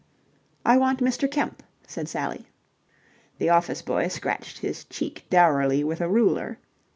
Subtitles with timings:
[0.65, 1.29] "I want Mr.
[1.29, 2.47] Kemp," said Sally.
[3.37, 6.57] The office boy scratched his cheek dourly with a ruler.